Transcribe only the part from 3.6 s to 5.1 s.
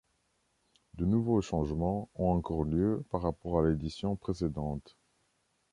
l'édition précédente.